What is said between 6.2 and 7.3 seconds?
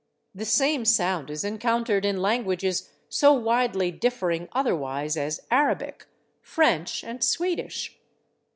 French and